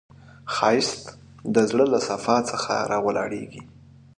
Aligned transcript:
ښایست 0.53 1.03
د 1.53 1.55
زړه 1.69 1.85
له 1.93 1.99
صفا 2.07 2.37
څخه 2.51 2.73
راولاړیږي 2.91 3.61